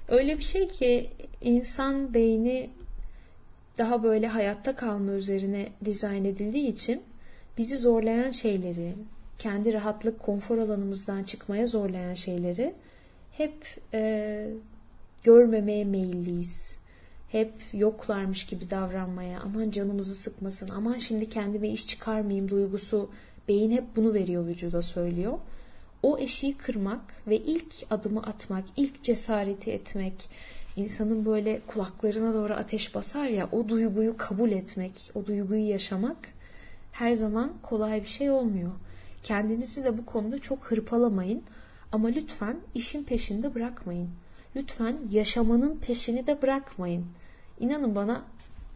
Öyle 0.09 0.38
bir 0.38 0.43
şey 0.43 0.69
ki 0.69 1.11
insan 1.40 2.14
beyni 2.14 2.71
daha 3.79 4.03
böyle 4.03 4.27
hayatta 4.27 4.77
kalma 4.77 5.12
üzerine 5.12 5.69
dizayn 5.85 6.25
edildiği 6.25 6.69
için 6.69 7.03
bizi 7.59 7.79
zorlayan 7.79 8.31
şeyleri, 8.31 8.95
kendi 9.40 9.72
rahatlık, 9.72 10.20
konfor 10.20 10.59
alanımızdan 10.59 11.22
çıkmaya 11.22 11.66
zorlayan 11.66 12.14
şeyleri 12.14 12.74
hep 13.33 13.66
e, 13.94 14.46
görmemeye 15.22 15.85
meyilliyiz. 15.85 16.76
Hep 17.29 17.53
yoklarmış 17.72 18.46
gibi 18.46 18.70
davranmaya, 18.70 19.40
aman 19.40 19.70
canımızı 19.70 20.14
sıkmasın, 20.14 20.68
aman 20.68 20.98
şimdi 20.98 21.29
kendime 21.29 21.68
iş 21.68 21.87
çıkarmayayım 21.87 22.48
duygusu 22.48 23.11
beyin 23.48 23.70
hep 23.70 23.85
bunu 23.96 24.14
veriyor 24.14 24.46
vücuda 24.46 24.83
söylüyor 24.83 25.38
o 26.03 26.18
eşiği 26.18 26.57
kırmak 26.57 27.00
ve 27.26 27.37
ilk 27.37 27.74
adımı 27.90 28.22
atmak, 28.22 28.64
ilk 28.76 29.03
cesareti 29.03 29.70
etmek, 29.70 30.29
insanın 30.76 31.26
böyle 31.26 31.61
kulaklarına 31.66 32.35
doğru 32.35 32.53
ateş 32.53 32.94
basar 32.94 33.26
ya 33.26 33.48
o 33.53 33.68
duyguyu 33.68 34.16
kabul 34.16 34.50
etmek, 34.50 35.11
o 35.14 35.26
duyguyu 35.26 35.68
yaşamak 35.68 36.16
her 36.92 37.12
zaman 37.12 37.53
kolay 37.62 38.03
bir 38.03 38.09
şey 38.09 38.31
olmuyor. 38.31 38.70
Kendinizi 39.22 39.85
de 39.85 39.98
bu 39.98 40.06
konuda 40.06 40.38
çok 40.38 40.64
hırpalamayın. 40.64 41.42
Ama 41.92 42.09
lütfen 42.09 42.56
işin 42.74 43.04
peşinde 43.04 43.54
bırakmayın. 43.54 44.11
Lütfen 44.56 44.96
yaşamanın 45.11 45.76
peşini 45.76 46.26
de 46.26 46.42
bırakmayın. 46.42 47.06
İnanın 47.61 47.94
bana 47.94 48.24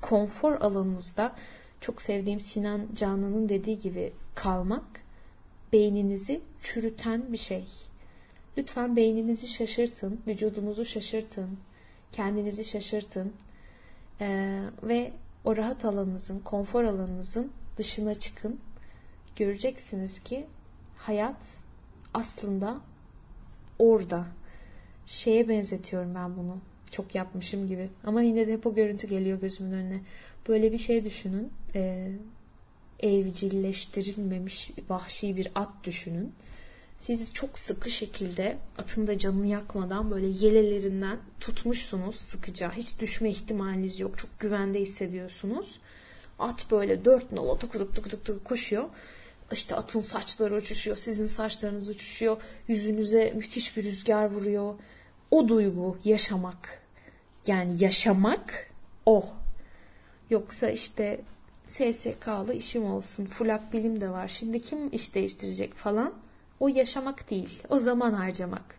konfor 0.01 0.53
alanınızda 0.53 1.37
çok 1.81 2.03
sevdiğim 2.03 2.41
Sinan 2.41 2.89
Canan'ın 2.95 3.49
dediği 3.49 3.79
gibi 3.79 4.13
kalmak 4.35 4.85
beyninizi 5.73 6.41
çürüten 6.61 7.33
bir 7.33 7.39
şey. 7.39 7.65
Lütfen 8.59 8.97
beyninizi 8.97 9.49
şaşırtın, 9.49 10.21
vücudunuzu 10.27 10.85
şaşırtın, 10.85 11.59
kendinizi 12.13 12.65
şaşırtın 12.65 13.33
ee, 14.21 14.61
ve 14.83 15.13
o 15.45 15.57
rahat 15.57 15.85
alanınızın, 15.85 16.39
konfor 16.39 16.85
alanınızın 16.85 17.53
dışına 17.77 18.15
çıkın. 18.15 18.61
Göreceksiniz 19.37 20.19
ki 20.19 20.47
hayat 20.97 21.65
aslında 22.15 22.81
orada. 23.79 24.27
Şeye 25.07 25.49
benzetiyorum 25.49 26.15
ben 26.15 26.37
bunu. 26.37 26.59
Çok 26.91 27.15
yapmışım 27.15 27.69
gibi. 27.69 27.89
Ama 28.05 28.23
yine 28.23 28.47
de 28.47 28.53
hep 28.53 28.67
o 28.67 28.75
görüntü 28.75 29.07
geliyor 29.07 29.41
gözümün 29.41 29.73
önüne. 29.73 30.01
Böyle 30.49 30.73
bir 30.73 30.79
şey 30.79 31.05
düşünün. 31.05 31.53
Ee, 31.75 32.13
evcilleştirilmemiş 33.01 34.71
vahşi 34.89 35.37
bir 35.37 35.49
at 35.55 35.71
düşünün. 35.85 36.33
Siz 37.01 37.33
çok 37.33 37.59
sıkı 37.59 37.91
şekilde 37.91 38.57
atın 38.79 39.07
da 39.07 39.19
canını 39.19 39.47
yakmadan 39.47 40.11
böyle 40.11 40.27
yelelerinden 40.27 41.19
tutmuşsunuz 41.41 42.17
sıkıca. 42.17 42.73
Hiç 42.73 43.01
düşme 43.01 43.31
ihtimaliniz 43.31 44.01
yok. 44.01 44.19
Çok 44.19 44.41
güvende 44.41 44.81
hissediyorsunuz. 44.81 45.81
At 46.39 46.71
böyle 46.71 47.05
dört 47.05 47.33
nala 47.33 47.59
tık 47.59 47.73
tık 47.73 47.95
tık 47.95 48.25
tık 48.25 48.45
koşuyor. 48.45 48.85
İşte 49.53 49.77
atın 49.77 50.01
saçları 50.01 50.57
uçuşuyor, 50.57 50.97
sizin 50.97 51.27
saçlarınız 51.27 51.89
uçuşuyor. 51.89 52.43
Yüzünüze 52.69 53.33
müthiş 53.37 53.77
bir 53.77 53.85
rüzgar 53.85 54.31
vuruyor. 54.31 54.75
O 55.31 55.49
duygu 55.49 55.99
yaşamak. 56.05 56.83
Yani 57.47 57.85
yaşamak 57.85 58.71
o. 59.07 59.27
Yoksa 60.31 60.71
işte 60.71 61.21
SSK'lı 61.67 62.55
işim 62.55 62.85
olsun, 62.85 63.25
fulak 63.25 63.73
bilim 63.73 64.01
de 64.01 64.11
var. 64.11 64.29
Şimdi 64.29 64.61
kim 64.61 64.89
iş 64.93 65.15
değiştirecek 65.15 65.75
falan. 65.75 66.15
O 66.61 66.69
yaşamak 66.69 67.31
değil. 67.31 67.63
O 67.69 67.79
zaman 67.79 68.13
harcamak. 68.13 68.75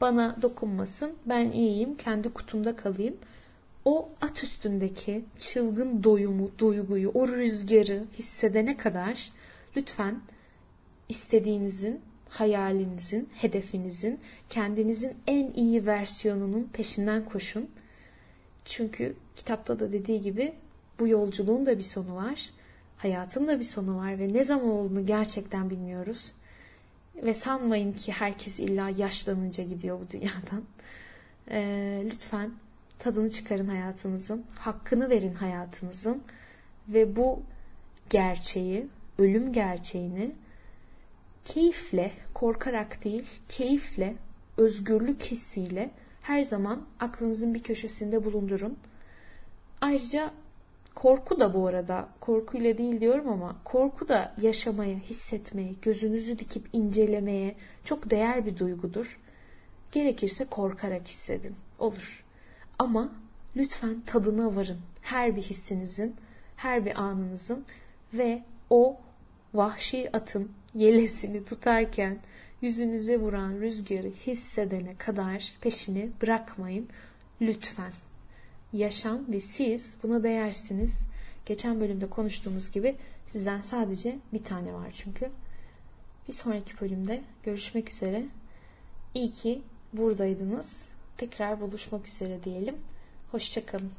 Bana 0.00 0.36
dokunmasın. 0.42 1.12
Ben 1.26 1.50
iyiyim. 1.50 1.96
Kendi 1.96 2.32
kutumda 2.32 2.76
kalayım. 2.76 3.16
O 3.84 4.08
at 4.20 4.44
üstündeki 4.44 5.24
çılgın 5.38 6.04
doyumu, 6.04 6.50
duyguyu, 6.58 7.10
o 7.14 7.28
rüzgarı 7.28 8.04
hissedene 8.18 8.76
kadar 8.76 9.30
lütfen 9.76 10.20
istediğinizin, 11.08 12.00
hayalinizin, 12.28 13.28
hedefinizin, 13.34 14.20
kendinizin 14.48 15.14
en 15.26 15.52
iyi 15.52 15.86
versiyonunun 15.86 16.70
peşinden 16.72 17.24
koşun. 17.24 17.70
Çünkü 18.64 19.14
kitapta 19.36 19.80
da 19.80 19.92
dediği 19.92 20.20
gibi 20.20 20.54
bu 20.98 21.08
yolculuğun 21.08 21.66
da 21.66 21.78
bir 21.78 21.82
sonu 21.82 22.16
var. 22.16 22.50
Hayatın 22.96 23.48
da 23.48 23.60
bir 23.60 23.64
sonu 23.64 23.96
var 23.96 24.18
ve 24.18 24.32
ne 24.32 24.44
zaman 24.44 24.68
olduğunu 24.68 25.06
gerçekten 25.06 25.70
bilmiyoruz. 25.70 26.32
Ve 27.22 27.34
sanmayın 27.34 27.92
ki 27.92 28.12
herkes 28.12 28.60
illa 28.60 28.88
yaşlanınca 28.88 29.64
gidiyor 29.64 30.00
bu 30.00 30.10
dünyadan. 30.12 30.62
Ee, 31.50 32.02
lütfen 32.04 32.50
tadını 32.98 33.30
çıkarın 33.30 33.68
hayatınızın, 33.68 34.44
hakkını 34.58 35.10
verin 35.10 35.34
hayatınızın 35.34 36.22
ve 36.88 37.16
bu 37.16 37.42
gerçeği, 38.10 38.86
ölüm 39.20 39.52
gerçeğini 39.52 40.32
keyifle, 41.44 42.12
korkarak 42.34 43.04
değil, 43.04 43.26
keyifle, 43.48 44.14
özgürlük 44.56 45.22
hissiyle 45.22 45.90
her 46.22 46.42
zaman 46.42 46.86
aklınızın 47.00 47.54
bir 47.54 47.62
köşesinde 47.62 48.24
bulundurun. 48.24 48.78
Ayrıca 49.80 50.32
korku 50.94 51.40
da 51.40 51.54
bu 51.54 51.66
arada, 51.66 52.08
korkuyla 52.20 52.78
değil 52.78 53.00
diyorum 53.00 53.28
ama 53.28 53.56
korku 53.64 54.08
da 54.08 54.34
yaşamaya, 54.40 54.98
hissetmeye, 54.98 55.74
gözünüzü 55.82 56.38
dikip 56.38 56.68
incelemeye 56.72 57.54
çok 57.84 58.10
değer 58.10 58.46
bir 58.46 58.56
duygudur. 58.56 59.20
Gerekirse 59.92 60.44
korkarak 60.44 61.08
hissedin. 61.08 61.54
Olur. 61.78 62.24
Ama 62.78 63.12
lütfen 63.56 64.00
tadına 64.06 64.56
varın. 64.56 64.78
Her 65.02 65.36
bir 65.36 65.42
hissinizin, 65.42 66.16
her 66.56 66.86
bir 66.86 67.00
anınızın 67.00 67.64
ve 68.14 68.42
o 68.70 68.96
vahşi 69.54 70.16
atın 70.16 70.52
yelesini 70.74 71.44
tutarken 71.44 72.18
yüzünüze 72.62 73.20
vuran 73.20 73.52
rüzgarı 73.60 74.10
hissedene 74.26 74.96
kadar 74.96 75.54
peşini 75.60 76.10
bırakmayın 76.22 76.88
lütfen. 77.40 77.92
Yaşam 78.72 79.20
ve 79.28 79.40
siz 79.40 79.96
buna 80.02 80.22
değersiniz. 80.22 81.04
Geçen 81.46 81.80
bölümde 81.80 82.10
konuştuğumuz 82.10 82.70
gibi 82.70 82.96
sizden 83.26 83.60
sadece 83.60 84.18
bir 84.32 84.44
tane 84.44 84.74
var 84.74 84.90
çünkü. 84.94 85.30
Bir 86.28 86.32
sonraki 86.32 86.80
bölümde 86.80 87.22
görüşmek 87.42 87.90
üzere. 87.90 88.26
İyi 89.14 89.30
ki 89.30 89.62
buradaydınız. 89.92 90.84
Tekrar 91.16 91.60
buluşmak 91.60 92.08
üzere 92.08 92.44
diyelim. 92.44 92.76
Hoşçakalın. 93.30 93.90